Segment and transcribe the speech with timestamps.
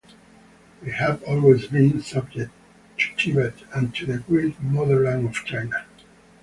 [0.81, 2.51] They have always been subject
[2.97, 5.85] to Tibet and to the great motherland of China.